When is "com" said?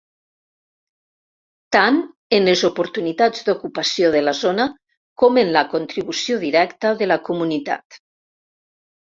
5.25-5.39